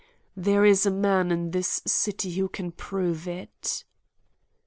There 0.35 0.65
is 0.65 0.87
a 0.87 0.89
man 0.89 1.29
in 1.31 1.51
this 1.51 1.83
city 1.85 2.31
who 2.33 2.49
can 2.49 2.71
prove 2.71 3.27
it." 3.27 3.85